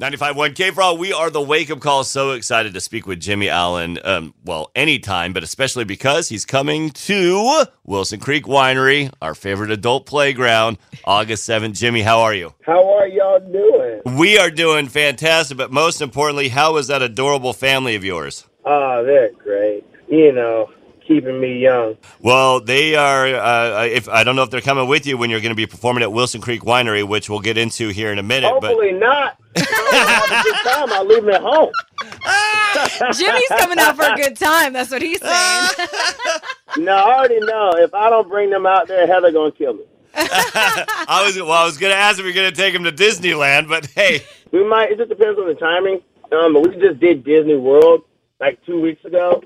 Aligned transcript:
95.1 0.00 0.56
K 0.56 0.72
Frog, 0.72 0.98
we 0.98 1.12
are 1.12 1.30
the 1.30 1.40
wake 1.40 1.70
up 1.70 1.78
call. 1.78 2.02
So 2.02 2.32
excited 2.32 2.74
to 2.74 2.80
speak 2.80 3.06
with 3.06 3.20
Jimmie 3.20 3.48
Allen. 3.48 4.00
Um, 4.02 4.34
well, 4.44 4.72
anytime, 4.74 5.32
but 5.32 5.44
especially 5.44 5.84
because 5.84 6.28
he's 6.28 6.44
coming 6.44 6.90
to 6.90 7.62
Wilson 7.84 8.18
Creek 8.18 8.44
Winery, 8.46 9.12
our 9.22 9.36
favorite 9.36 9.70
adult 9.70 10.04
playground, 10.04 10.78
August 11.04 11.48
7th. 11.48 11.78
Jimmie, 11.78 12.02
how 12.02 12.22
are 12.22 12.34
you? 12.34 12.54
How 12.66 12.92
are 12.96 13.06
y'all 13.06 13.38
doing? 13.38 14.00
We 14.18 14.36
are 14.36 14.50
doing 14.50 14.88
fantastic, 14.88 15.56
but 15.56 15.70
most 15.70 16.02
importantly, 16.02 16.48
how 16.48 16.76
is 16.78 16.88
that 16.88 17.00
adorable 17.00 17.52
family 17.52 17.94
of 17.94 18.02
yours? 18.02 18.48
Oh, 18.64 19.04
they're 19.04 19.30
great. 19.30 19.84
You 20.08 20.32
know, 20.32 20.72
keeping 21.06 21.40
me 21.40 21.58
young. 21.58 21.96
Well, 22.20 22.60
they 22.60 22.94
are. 22.94 23.26
Uh, 23.26 23.84
if 23.84 24.08
I 24.08 24.24
don't 24.24 24.36
know 24.36 24.42
if 24.42 24.50
they're 24.50 24.60
coming 24.60 24.88
with 24.88 25.06
you 25.06 25.16
when 25.16 25.30
you're 25.30 25.40
going 25.40 25.50
to 25.50 25.56
be 25.56 25.66
performing 25.66 26.02
at 26.02 26.12
Wilson 26.12 26.40
Creek 26.40 26.62
Winery, 26.62 27.06
which 27.06 27.28
we'll 27.30 27.40
get 27.40 27.56
into 27.58 27.88
here 27.88 28.12
in 28.12 28.18
a 28.18 28.22
minute. 28.22 28.50
Hopefully 28.50 28.92
not. 28.92 29.36
I'll 29.56 30.06
have 30.06 30.30
a 30.30 30.42
good 30.42 30.56
time. 30.64 30.92
I'll 30.92 31.04
leave 31.06 31.24
them 31.24 31.34
at 31.34 31.40
home. 31.42 31.70
Jimmie's 33.14 33.48
coming 33.48 33.78
out 33.78 33.96
for 33.96 34.04
a 34.04 34.16
good 34.16 34.36
time. 34.36 34.72
That's 34.72 34.90
what 34.90 35.02
he's 35.02 35.20
saying. 35.20 35.68
No, 36.76 36.92
I 36.92 37.18
already 37.18 37.38
know. 37.38 37.70
If 37.76 37.94
I 37.94 38.10
don't 38.10 38.28
bring 38.28 38.50
them 38.50 38.66
out 38.66 38.88
there, 38.88 39.06
Heather 39.06 39.30
gonna 39.30 39.52
kill 39.52 39.74
me. 39.74 39.84
I 40.16 41.22
was 41.24 41.36
well. 41.36 41.52
I 41.52 41.64
was 41.64 41.78
going 41.78 41.92
to 41.92 41.96
ask 41.96 42.18
if 42.18 42.24
you're 42.24 42.34
going 42.34 42.50
to 42.50 42.56
take 42.56 42.72
them 42.72 42.84
to 42.84 42.92
Disneyland, 42.92 43.68
but 43.68 43.86
hey, 43.94 44.22
We 44.52 44.64
might. 44.66 44.90
It 44.90 44.98
just 44.98 45.08
depends 45.08 45.38
on 45.38 45.46
the 45.46 45.54
timing. 45.54 46.02
Um, 46.32 46.52
but 46.54 46.68
we 46.68 46.76
just 46.76 46.98
did 47.00 47.22
Disney 47.24 47.56
World 47.56 48.02
like 48.40 48.64
two 48.66 48.80
weeks 48.80 49.04
ago, 49.04 49.40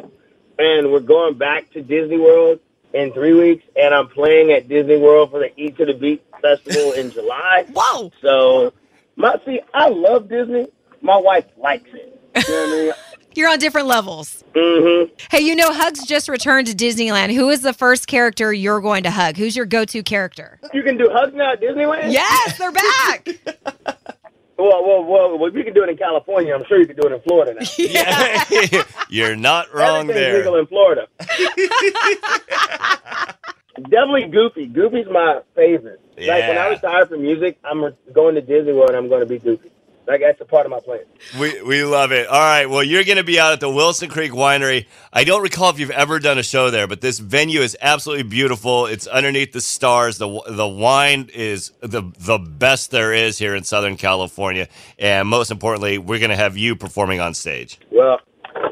and 0.59 0.93
we're 0.93 1.01
going 1.01 1.39
back 1.39 1.71
to 1.73 1.83
Disney 1.83 2.19
World 2.19 2.61
in 2.93 3.13
three 3.13 3.35
weeks. 3.35 3.65
And 3.77 3.95
I'm 3.95 4.09
playing 4.09 4.53
at 4.53 4.69
Disney 4.69 4.99
World 4.99 5.31
for 5.31 5.41
the 5.41 5.53
Eat 5.61 5.77
to 5.79 5.87
the 5.87 5.95
Beat 5.95 6.25
festival 6.43 6.93
in 6.93 7.11
July. 7.11 7.67
Whoa. 7.73 8.11
So, 8.21 8.73
my 9.17 9.37
see, 9.45 9.61
I 9.75 9.89
love 9.89 10.29
Disney. 10.29 10.69
My 11.01 11.17
wife 11.17 11.47
likes 11.57 11.89
it. 11.93 12.21
You 12.37 12.55
know 12.55 12.61
what 12.61 12.69
I 12.69 12.83
mean? 12.83 12.93
You're 13.35 13.51
on 13.51 13.59
different 13.61 13.87
levels. 13.87 14.43
Mm-hmm. 14.55 15.15
Hey, 15.31 15.41
you 15.45 15.55
know, 15.55 15.73
Hugs 15.73 16.05
just 16.05 16.29
returned 16.29 16.67
to 16.67 16.75
Disneyland. 16.75 17.33
Who 17.33 17.51
is 17.51 17.63
the 17.63 17.73
first 17.73 18.09
character 18.09 18.53
you're 18.53 18.81
going 18.81 19.05
to 19.05 19.13
hug? 19.13 19.37
Who's 19.37 19.55
your 19.55 19.67
go 19.67 19.85
to 19.85 20.03
character? 20.03 20.59
You 20.75 20.83
can 20.83 20.97
do 20.97 21.09
hugs 21.13 21.35
now 21.35 21.53
at 21.53 21.61
Disneyland. 21.61 22.11
Yes, 22.11 22.59
they're 22.59 22.73
back. 22.73 23.29
Well, 24.59 24.85
well, 24.85 25.05
well, 25.05 25.39
well, 25.39 25.49
if 25.49 25.55
you 25.55 25.63
can 25.63 25.73
do 25.73 25.85
it 25.85 25.89
in 25.89 25.97
California, 25.97 26.53
I'm 26.55 26.65
sure 26.67 26.81
you 26.81 26.87
can 26.87 26.97
do 26.97 27.07
it 27.09 27.13
in 27.13 27.21
Florida 27.21 27.55
now. 27.55 28.83
you're 29.09 29.37
not 29.37 29.73
wrong 29.73 30.11
Everything's 30.11 30.19
there. 30.27 30.39
legal 30.39 30.57
in 30.57 30.67
Florida. 30.67 31.07
Definitely 33.81 34.27
Goofy. 34.29 34.67
Goofy's 34.67 35.07
my 35.11 35.41
favorite. 35.55 36.01
Like 36.17 36.27
when 36.27 36.27
Yeah. 36.57 36.65
I 36.65 36.69
retire 36.71 37.07
from 37.07 37.23
music, 37.23 37.59
I'm 37.65 37.95
going 38.13 38.35
to 38.35 38.41
Disney 38.41 38.73
World. 38.73 38.91
and 38.91 38.97
I'm 38.99 39.09
going 39.09 39.21
to 39.21 39.27
be 39.27 39.39
Goofy. 39.39 39.71
That's 40.09 40.41
a 40.41 40.45
part 40.47 40.65
of 40.65 40.71
my 40.71 40.81
plan. 40.81 41.01
We 41.39 41.61
we 41.63 41.85
love 41.85 42.13
it. 42.13 42.27
All 42.29 42.41
right. 42.41 42.67
Well, 42.67 42.83
you're 42.83 43.05
going 43.05 43.19
to 43.19 43.25
be 43.25 43.39
out 43.39 43.53
at 43.53 43.61
the 43.61 43.69
Wilson 43.69 44.09
Creek 44.09 44.33
Winery. 44.33 44.87
I 45.13 45.25
don't 45.25 45.43
recall 45.43 45.69
if 45.71 45.79
you've 45.79 45.91
ever 45.91 46.19
done 46.19 46.39
a 46.39 46.43
show 46.43 46.71
there, 46.71 46.87
but 46.87 47.03
this 47.03 47.19
venue 47.19 47.61
is 47.61 47.77
absolutely 47.81 48.23
beautiful. 48.25 48.87
It's 48.87 49.07
underneath 49.07 49.53
the 49.53 49.61
stars. 49.61 50.17
the 50.17 50.43
The 50.47 50.67
wine 50.67 51.29
is 51.35 51.73
the 51.81 52.03
the 52.19 52.39
best 52.39 52.91
there 52.91 53.13
is 53.13 53.39
here 53.39 53.55
in 53.55 53.65
Southern 53.65 53.97
California, 53.97 54.69
and 54.99 55.29
most 55.29 55.51
importantly, 55.51 55.99
we're 55.99 56.19
going 56.19 56.31
to 56.31 56.37
have 56.37 56.57
you 56.57 56.75
performing 56.75 57.21
on 57.21 57.35
stage. 57.35 57.79
Well, 57.93 58.21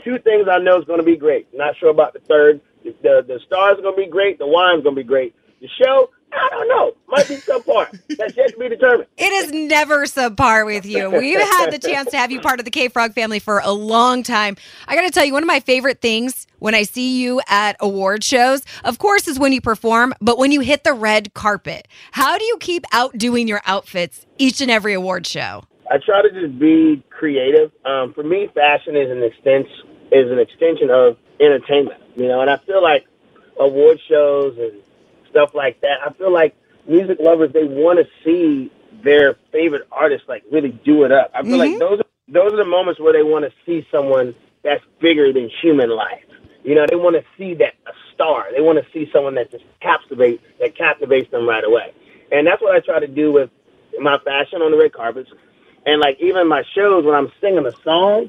two 0.05 0.19
things 0.19 0.49
I 0.51 0.59
know 0.59 0.79
is 0.79 0.87
going 0.87 1.01
to 1.01 1.07
be 1.07 1.17
great. 1.17 1.49
Not 1.53 1.77
sure 1.79 1.91
about 1.91 2.15
the 2.15 2.21
third. 2.21 2.61
The 2.83 3.23
the 3.27 3.41
stars 3.47 3.79
are 3.79 3.83
going 3.83 3.97
to 3.97 4.03
be 4.03 4.09
great. 4.11 4.39
The 4.39 4.47
wine's 4.47 4.83
going 4.85 4.97
to 4.97 5.03
be 5.03 5.07
great. 5.07 5.35
The 5.61 5.69
show, 5.83 6.11
I 6.33 6.49
don't 6.51 6.69
know. 6.69 6.93
Might 7.09 7.29
be 7.29 7.37
subpar. 7.37 7.99
That's 8.17 8.37
yet 8.37 8.51
to 8.51 8.59
be 8.59 8.69
determined. 8.69 9.09
It 9.17 9.33
is 9.33 9.53
never 9.53 10.05
subpar 10.05 10.67
with 10.67 10.85
you. 10.85 11.11
We've 11.11 11.41
had 11.41 11.71
the 11.71 11.79
chance 11.79 12.11
to 12.11 12.19
have 12.19 12.31
you 12.31 12.41
part 12.41 12.59
of 12.59 12.65
the 12.65 12.71
K 12.71 12.89
Frog 12.89 13.15
family 13.15 13.39
for 13.39 13.61
a 13.61 13.73
long 13.73 14.23
time. 14.23 14.57
I 14.87 14.97
got 14.97 15.03
to 15.03 15.11
tell 15.11 15.25
you, 15.25 15.33
one 15.33 15.43
of 15.43 15.47
my 15.47 15.61
favorite 15.61 16.01
things 16.01 16.47
when 16.59 16.75
I 16.75 16.83
see 16.83 17.21
you 17.21 17.41
at 17.49 17.77
award 17.81 18.25
shows, 18.25 18.63
of 18.85 18.99
course, 18.99 19.29
is 19.29 19.39
when 19.39 19.53
you 19.53 19.61
perform, 19.61 20.15
but 20.21 20.39
when 20.39 20.53
you 20.53 20.61
hit 20.61 20.85
the 20.85 20.93
red 20.93 21.33
carpet. 21.35 21.89
How 22.13 22.39
do 22.39 22.45
you 22.45 22.59
keep 22.59 22.85
outdoing 22.93 23.49
your 23.49 23.63
outfits 23.67 24.27
each 24.39 24.61
and 24.61 24.71
every 24.71 24.95
award 24.95 25.27
show? 25.27 25.65
I 25.91 25.99
try 26.05 26.23
to 26.23 26.31
just 26.31 26.59
be 26.59 27.03
creative. 27.11 27.71
Um, 27.85 28.13
for 28.13 28.25
me, 28.25 28.49
fashion 28.55 28.97
is 28.97 29.11
an 29.11 29.23
extension 29.23 29.89
is 30.13 30.31
an 30.31 30.39
extension 30.39 30.91
of 30.91 31.17
entertainment. 31.41 32.01
You 32.17 32.29
know, 32.29 32.41
and 32.41 32.51
I 32.51 32.57
feel 32.59 32.83
like 32.83 33.07
award 33.59 34.01
shows 34.09 34.59
and 34.59 34.83
stuff 35.31 35.51
like 35.55 35.81
that. 35.81 35.99
I 36.05 36.13
feel 36.13 36.33
like 36.33 36.55
music 36.89 37.19
lovers 37.21 37.53
they 37.53 37.65
want 37.65 37.99
to 37.99 38.07
see 38.25 38.71
their 39.03 39.37
favorite 39.53 39.87
artists 39.93 40.29
like 40.29 40.45
really 40.51 40.79
do 40.85 41.05
it 41.05 41.13
up. 41.13 41.31
I 41.35 41.43
feel 41.43 41.59
like 41.59 41.71
mm-hmm. 41.71 41.79
those 41.79 42.01
are, 42.01 42.05
those 42.29 42.53
are 42.53 42.57
the 42.57 42.69
moments 42.69 43.01
where 43.01 43.13
they 43.13 43.23
want 43.23 43.45
to 43.45 43.53
see 43.65 43.87
someone 43.91 44.35
that's 44.65 44.83
bigger 45.01 45.33
than 45.33 45.51
human 45.63 45.91
life. 45.91 46.25
You 46.65 46.75
know, 46.75 46.87
they 46.89 46.97
want 46.97 47.15
to 47.15 47.23
see 47.39 47.55
that 47.55 47.75
a 47.87 47.93
star. 48.13 48.47
They 48.55 48.61
want 48.61 48.83
to 48.83 48.87
see 48.93 49.09
someone 49.13 49.37
that 49.37 49.51
just 49.51 49.65
captivates 49.81 50.43
that 50.59 50.77
captivates 50.77 51.31
them 51.31 51.49
right 51.49 51.63
away. 51.63 51.95
And 52.33 52.47
that's 52.47 52.61
what 52.61 52.75
I 52.75 52.81
try 52.81 52.99
to 52.99 53.07
do 53.07 53.33
with 53.33 53.51
my 54.01 54.19
fashion 54.25 54.63
on 54.63 54.73
the 54.73 54.79
red 54.79 54.93
carpets. 54.93 55.31
And 55.85 56.01
like 56.01 56.19
even 56.21 56.49
my 56.49 56.65
shows 56.75 57.05
when 57.05 57.15
I'm 57.15 57.31
singing 57.41 57.65
a 57.65 57.73
song, 57.85 58.29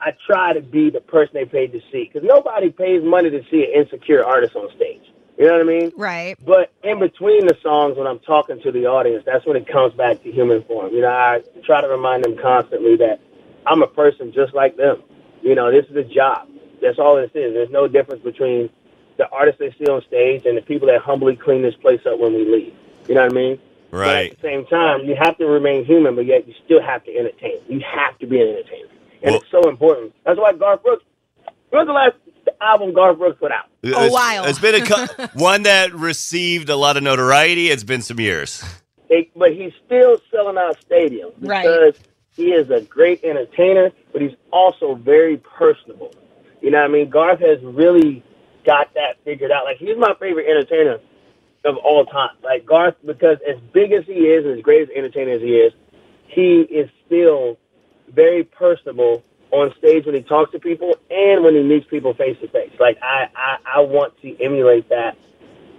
I 0.00 0.12
try 0.26 0.52
to 0.52 0.60
be 0.60 0.90
the 0.90 1.00
person 1.00 1.34
they 1.34 1.44
paid 1.44 1.72
to 1.72 1.80
see 1.90 2.10
because 2.12 2.26
nobody 2.26 2.70
pays 2.70 3.02
money 3.02 3.30
to 3.30 3.42
see 3.50 3.64
an 3.64 3.82
insecure 3.82 4.24
artist 4.24 4.54
on 4.54 4.68
stage. 4.76 5.02
You 5.38 5.46
know 5.46 5.52
what 5.52 5.60
I 5.60 5.64
mean? 5.64 5.92
Right. 5.96 6.36
But 6.44 6.72
in 6.84 6.98
between 6.98 7.46
the 7.46 7.56
songs, 7.62 7.96
when 7.96 8.06
I'm 8.06 8.18
talking 8.20 8.60
to 8.62 8.70
the 8.72 8.86
audience, 8.86 9.24
that's 9.24 9.46
when 9.46 9.56
it 9.56 9.66
comes 9.66 9.94
back 9.94 10.22
to 10.22 10.30
human 10.30 10.62
form. 10.64 10.92
You 10.92 11.00
know, 11.00 11.08
I 11.08 11.42
try 11.64 11.80
to 11.80 11.88
remind 11.88 12.24
them 12.24 12.36
constantly 12.40 12.96
that 12.96 13.20
I'm 13.66 13.82
a 13.82 13.86
person 13.86 14.32
just 14.32 14.54
like 14.54 14.76
them. 14.76 15.02
You 15.40 15.54
know, 15.54 15.70
this 15.72 15.86
is 15.90 15.96
a 15.96 16.04
job. 16.04 16.48
That's 16.80 16.98
all 16.98 17.16
this 17.16 17.30
is. 17.34 17.54
There's 17.54 17.70
no 17.70 17.88
difference 17.88 18.22
between 18.22 18.68
the 19.16 19.28
artists 19.30 19.58
they 19.58 19.74
see 19.78 19.90
on 19.90 20.02
stage 20.06 20.44
and 20.46 20.56
the 20.56 20.62
people 20.62 20.88
that 20.88 21.00
humbly 21.00 21.36
clean 21.36 21.62
this 21.62 21.74
place 21.76 22.00
up 22.06 22.18
when 22.18 22.34
we 22.34 22.44
leave. 22.44 22.74
You 23.08 23.14
know 23.14 23.22
what 23.22 23.32
I 23.32 23.34
mean? 23.34 23.58
But 23.90 23.98
Right. 23.98 24.30
at 24.32 24.40
the 24.40 24.42
same 24.48 24.66
time, 24.66 25.04
you 25.04 25.14
have 25.14 25.36
to 25.38 25.46
remain 25.46 25.84
human, 25.84 26.14
but 26.14 26.24
yet 26.26 26.46
you 26.48 26.54
still 26.64 26.80
have 26.80 27.04
to 27.04 27.16
entertain. 27.16 27.58
You 27.68 27.80
have 27.80 28.18
to 28.20 28.26
be 28.26 28.40
an 28.40 28.48
entertainer. 28.48 28.88
And 29.22 29.32
Well- 29.32 29.40
it's 29.40 29.50
so 29.50 29.68
important. 29.68 30.12
That's 30.24 30.38
why 30.38 30.52
Garth 30.52 30.82
Brooks, 30.82 31.04
when's 31.70 31.86
the 31.86 31.92
last 31.92 32.14
album 32.62 32.92
Garth 32.92 33.18
Brooks 33.18 33.38
put 33.38 33.52
out? 33.52 33.66
A 33.84 33.92
oh, 33.94 34.08
while. 34.10 34.44
It's 34.44 34.58
been 34.58 34.82
a 34.82 34.86
co- 34.86 35.26
one 35.34 35.64
that 35.64 35.92
received 35.94 36.68
a 36.68 36.76
lot 36.76 36.96
of 36.96 37.02
notoriety. 37.02 37.68
It's 37.68 37.84
been 37.84 38.02
some 38.02 38.20
years. 38.20 38.64
It, 39.08 39.30
but 39.36 39.52
he's 39.52 39.72
still 39.84 40.16
selling 40.30 40.56
out 40.56 40.78
stadiums 40.88 41.34
Right. 41.38 41.62
because 41.62 41.94
he 42.34 42.52
is 42.52 42.70
a 42.70 42.80
great 42.80 43.22
entertainer, 43.24 43.90
but 44.12 44.22
he's 44.22 44.36
also 44.52 44.94
very 44.94 45.36
personable. 45.36 46.14
You 46.60 46.70
know 46.70 46.78
what 46.80 46.90
I 46.90 46.92
mean? 46.92 47.10
Garth 47.10 47.40
has 47.40 47.58
really 47.62 48.22
got 48.64 48.94
that 48.94 49.22
figured 49.24 49.50
out. 49.50 49.64
Like 49.64 49.78
he's 49.78 49.96
my 49.98 50.14
favorite 50.18 50.46
entertainer 50.48 50.98
of 51.64 51.76
all 51.76 52.06
time. 52.06 52.36
Like 52.42 52.64
Garth, 52.64 52.94
because 53.04 53.38
as 53.48 53.60
big 53.72 53.92
as 53.92 54.04
he 54.06 54.12
is, 54.12 54.44
and 54.44 54.56
as 54.56 54.62
great 54.62 54.82
as 54.82 54.88
an 54.88 54.96
entertainer 54.96 55.32
as 55.32 55.42
he 55.42 55.56
is, 55.56 55.72
he 56.28 56.60
is 56.62 56.88
still 57.06 57.58
very 58.08 58.44
personable 58.44 59.22
on 59.52 59.74
stage 59.78 60.06
when 60.06 60.16
he 60.16 60.22
talks 60.22 60.52
to 60.52 60.60
people 60.60 60.96
and 61.10 61.44
when 61.44 61.54
he 61.56 61.62
meets 61.62 61.86
people 61.88 62.14
face 62.14 62.38
to 62.42 62.48
face. 62.48 62.72
Like 62.80 62.98
I, 63.02 63.28
I, 63.36 63.78
I 63.78 63.80
want 63.80 64.20
to 64.22 64.36
emulate 64.42 64.88
that 64.90 65.16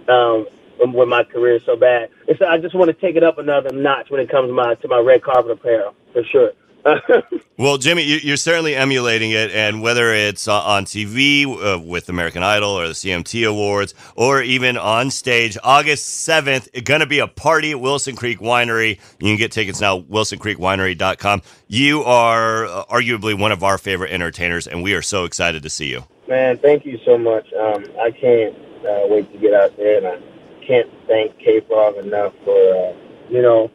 um, 0.08 0.46
with 0.94 1.08
my 1.08 1.24
career 1.24 1.56
is 1.56 1.62
so 1.66 1.76
bad. 1.76 2.10
And 2.28 2.38
so 2.38 2.46
I 2.46 2.58
just 2.58 2.74
want 2.74 2.88
to 2.88 2.94
take 2.94 3.16
it 3.16 3.24
up 3.24 3.38
another 3.38 3.70
notch 3.72 4.10
when 4.10 4.20
it 4.20 4.30
comes 4.30 4.48
to 4.50 4.54
my 4.54 4.76
to 4.76 4.88
my 4.88 5.00
red 5.00 5.22
carpet 5.22 5.52
apparel 5.52 5.94
for 6.12 6.24
sure. 6.24 6.52
Well, 7.56 7.78
Jimmie, 7.78 8.02
you- 8.02 8.18
you're 8.20 8.36
certainly 8.36 8.74
emulating 8.74 9.30
it, 9.30 9.52
and 9.52 9.80
whether 9.80 10.12
it's 10.12 10.48
uh, 10.48 10.60
on 10.60 10.86
TV 10.86 11.46
uh, 11.46 11.78
with 11.78 12.08
American 12.08 12.42
Idol 12.42 12.70
or 12.70 12.88
the 12.88 12.94
CMT 12.94 13.48
Awards, 13.48 13.94
or 14.16 14.42
even 14.42 14.76
on 14.76 15.12
stage, 15.12 15.56
August 15.62 16.28
7th, 16.28 16.84
going 16.84 16.98
to 16.98 17.06
be 17.06 17.20
a 17.20 17.28
party 17.28 17.70
at 17.70 17.80
Wilson 17.80 18.16
Creek 18.16 18.40
Winery. 18.40 18.98
You 19.20 19.28
can 19.30 19.36
get 19.36 19.52
tickets 19.52 19.80
now, 19.80 19.98
at 19.98 20.08
wilsoncreekwinery.com. 20.08 21.42
You 21.68 22.02
are 22.02 22.66
uh, 22.66 22.84
arguably 22.86 23.38
one 23.38 23.52
of 23.52 23.62
our 23.62 23.78
favorite 23.78 24.10
entertainers, 24.10 24.66
and 24.66 24.82
we 24.82 24.94
are 24.94 25.02
so 25.02 25.24
excited 25.24 25.62
to 25.62 25.70
see 25.70 25.86
you. 25.90 26.02
Man, 26.28 26.58
thank 26.58 26.84
you 26.84 26.98
so 27.04 27.16
much. 27.16 27.46
Um, 27.52 27.84
I 28.00 28.10
can't 28.10 28.56
uh, 28.84 29.02
wait 29.06 29.30
to 29.32 29.38
get 29.38 29.54
out 29.54 29.76
there, 29.76 29.98
and 29.98 30.06
I 30.08 30.66
can't 30.66 30.90
thank 31.06 31.38
K 31.38 31.60
Frog 31.60 31.98
enough 31.98 32.32
for 32.44 32.52
uh, 32.74 32.94
you 33.30 33.42
know 33.42 33.70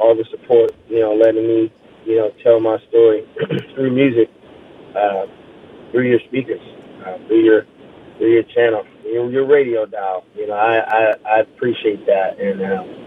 all 0.00 0.16
the 0.16 0.24
support. 0.24 0.72
You 0.88 1.00
know, 1.00 1.14
letting 1.14 1.46
me 1.46 1.72
you 2.04 2.16
know 2.16 2.30
tell 2.42 2.60
my 2.60 2.78
story 2.88 3.26
through 3.74 3.92
music, 3.92 4.30
uh, 4.96 5.26
through 5.90 6.08
your 6.08 6.20
speakers, 6.28 6.60
uh, 7.06 7.18
through 7.26 7.44
your 7.44 7.66
through 8.18 8.32
your 8.32 8.42
channel, 8.54 8.84
your, 9.04 9.30
your 9.30 9.46
radio 9.46 9.86
dial. 9.86 10.24
You 10.34 10.48
know, 10.48 10.54
I 10.54 10.78
I, 10.78 11.14
I 11.26 11.38
appreciate 11.40 12.06
that, 12.06 12.38
and 12.38 12.62
um, 12.62 13.02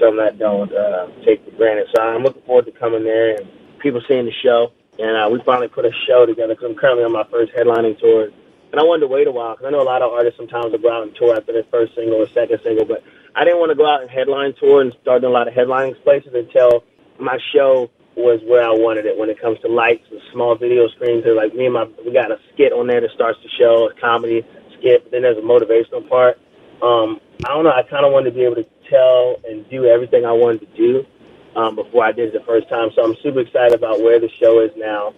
something 0.00 0.20
I 0.20 0.30
don't 0.30 0.72
uh, 0.72 1.06
take 1.24 1.44
for 1.44 1.52
granted. 1.52 1.88
So 1.94 2.02
I'm 2.02 2.22
looking 2.22 2.42
forward 2.42 2.66
to 2.66 2.72
coming 2.72 3.04
there 3.04 3.36
and 3.36 3.48
people 3.80 4.00
seeing 4.08 4.26
the 4.26 4.32
show. 4.42 4.72
And 4.98 5.16
uh, 5.16 5.28
we 5.30 5.42
finally 5.44 5.68
put 5.68 5.84
a 5.84 5.90
show 6.06 6.24
together 6.26 6.54
because 6.54 6.70
I'm 6.70 6.76
currently 6.76 7.04
on 7.04 7.12
my 7.12 7.24
first 7.30 7.52
headlining 7.52 7.98
tour. 7.98 8.30
And 8.70 8.80
I 8.80 8.82
wanted 8.82 9.06
to 9.06 9.06
wait 9.06 9.26
a 9.26 9.30
while 9.30 9.54
because 9.54 9.66
I 9.66 9.70
know 9.70 9.82
a 9.82 9.86
lot 9.86 10.02
of 10.02 10.12
artists 10.12 10.36
sometimes 10.36 10.72
will 10.72 10.78
go 10.78 10.90
out 10.90 11.02
and 11.02 11.14
tour 11.14 11.36
after 11.36 11.52
their 11.52 11.66
first 11.70 11.94
single 11.94 12.22
or 12.22 12.28
second 12.28 12.58
single, 12.64 12.84
but 12.84 13.02
I 13.34 13.44
didn't 13.44 13.60
want 13.60 13.70
to 13.70 13.76
go 13.76 13.86
out 13.86 14.02
and 14.02 14.10
headline 14.10 14.54
tour 14.58 14.80
and 14.80 14.92
start 15.02 15.22
doing 15.22 15.30
a 15.30 15.34
lot 15.34 15.46
of 15.46 15.54
headlining 15.54 15.94
places 16.02 16.34
until 16.34 16.82
my 17.18 17.38
show 17.54 17.90
was 18.16 18.40
where 18.46 18.62
I 18.62 18.70
wanted 18.70 19.06
it 19.06 19.18
when 19.18 19.30
it 19.30 19.40
comes 19.40 19.58
to 19.60 19.68
lights 19.68 20.06
and 20.10 20.20
small 20.32 20.56
video 20.56 20.88
screens. 20.88 21.24
They're 21.24 21.34
like 21.34 21.54
me 21.54 21.66
and 21.66 21.74
my 21.74 21.86
we 22.04 22.12
got 22.12 22.30
a 22.30 22.38
skit 22.52 22.72
on 22.72 22.86
there 22.86 23.00
that 23.00 23.10
starts 23.14 23.38
the 23.42 23.50
show, 23.58 23.90
a 23.90 23.94
comedy 24.00 24.42
skit, 24.78 25.04
but 25.04 25.12
then 25.12 25.22
there's 25.22 25.38
a 25.38 25.46
motivational 25.46 26.08
part. 26.08 26.38
Um, 26.82 27.20
I 27.44 27.54
don't 27.54 27.64
know, 27.64 27.74
I 27.74 27.82
kinda 27.82 28.08
wanted 28.08 28.30
to 28.30 28.36
be 28.36 28.44
able 28.44 28.56
to 28.56 28.68
tell 28.90 29.40
and 29.48 29.68
do 29.68 29.86
everything 29.86 30.24
I 30.24 30.32
wanted 30.32 30.66
to 30.66 30.70
do 30.76 31.06
um, 31.56 31.74
before 31.76 32.04
I 32.04 32.12
did 32.12 32.28
it 32.28 32.38
the 32.38 32.44
first 32.46 32.68
time. 32.68 32.90
So 32.94 33.02
I'm 33.02 33.16
super 33.22 33.40
excited 33.40 33.74
about 33.74 34.00
where 34.00 34.20
the 34.20 34.30
show 34.40 34.60
is 34.60 34.70
now. 34.76 35.14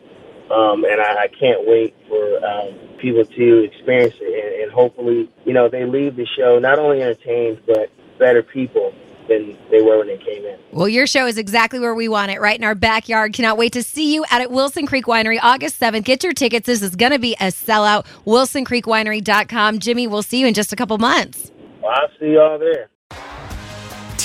Um, 0.50 0.84
and 0.84 1.00
I, 1.00 1.24
I 1.24 1.28
can't 1.28 1.66
wait 1.66 1.96
for 2.08 2.22
um, 2.46 2.78
people 3.00 3.24
to 3.24 3.64
experience 3.64 4.14
it. 4.20 4.30
And, 4.30 4.62
and 4.62 4.72
hopefully, 4.72 5.28
you 5.44 5.52
know, 5.52 5.68
they 5.68 5.84
leave 5.84 6.14
the 6.14 6.26
show 6.38 6.58
not 6.58 6.78
only 6.78 7.02
entertained, 7.02 7.62
but 7.66 7.90
better 8.18 8.42
people 8.42 8.94
than 9.28 9.56
they 9.70 9.82
were 9.82 9.98
when 9.98 10.06
they 10.06 10.18
came 10.18 10.44
in. 10.44 10.58
Well, 10.72 10.88
your 10.88 11.06
show 11.06 11.26
is 11.26 11.38
exactly 11.38 11.80
where 11.80 11.94
we 11.94 12.08
want 12.08 12.30
it, 12.30 12.40
right 12.40 12.58
in 12.58 12.64
our 12.64 12.74
backyard. 12.74 13.32
Cannot 13.32 13.58
wait 13.58 13.72
to 13.72 13.82
see 13.82 14.14
you 14.14 14.24
at, 14.30 14.40
at 14.40 14.50
Wilson 14.50 14.86
Creek 14.86 15.06
Winery 15.06 15.38
August 15.42 15.80
7th. 15.80 16.04
Get 16.04 16.22
your 16.22 16.32
tickets. 16.32 16.66
This 16.66 16.82
is 16.82 16.96
going 16.96 17.12
to 17.12 17.18
be 17.18 17.34
a 17.34 17.46
sellout. 17.46 18.06
WilsonCreekWinery.com. 18.26 19.78
Jimmie, 19.78 20.06
we'll 20.06 20.22
see 20.22 20.40
you 20.40 20.46
in 20.46 20.54
just 20.54 20.72
a 20.72 20.76
couple 20.76 20.98
months. 20.98 21.52
Well, 21.82 21.92
I'll 21.92 22.08
see 22.18 22.32
y'all 22.34 22.58
there. 22.58 22.90